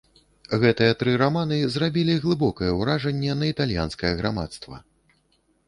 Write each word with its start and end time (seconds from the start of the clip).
Гэтыя 0.61 0.93
тры 1.01 1.11
раманы 1.21 1.59
зрабілі 1.75 2.15
глыбокае 2.25 2.71
ўражанне 2.79 3.37
на 3.45 3.53
італьянскае 3.53 4.13
грамадства. 4.25 4.83